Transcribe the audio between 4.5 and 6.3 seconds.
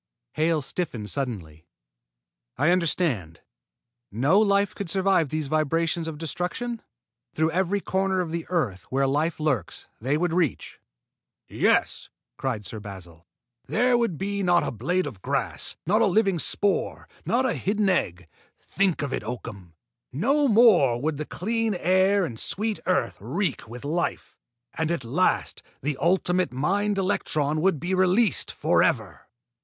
could survive these vibrations of